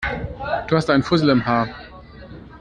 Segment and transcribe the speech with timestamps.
[0.67, 1.67] Du hast da einen Fussel im Haar.